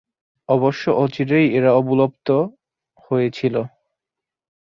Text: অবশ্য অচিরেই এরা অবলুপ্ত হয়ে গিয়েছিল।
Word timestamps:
অবশ্য 0.49 0.83
অচিরেই 1.03 1.47
এরা 1.57 1.71
অবলুপ্ত 1.73 2.27
হয়ে 3.03 3.27
গিয়েছিল। 3.27 3.55